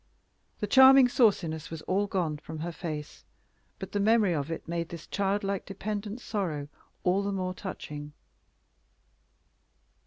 [0.61, 3.23] The charming sauciness was all gone from her face,
[3.77, 6.69] but the memory of it made this childlike dependent sorrow
[7.03, 8.11] all the more touching.